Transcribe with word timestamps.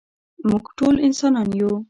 مونږ 0.47 0.65
ټول 0.77 0.95
انسانان 1.07 1.47
يو. 1.59 1.71